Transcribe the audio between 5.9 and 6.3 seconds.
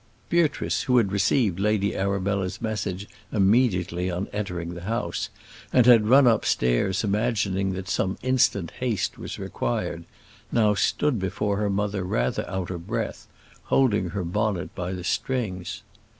run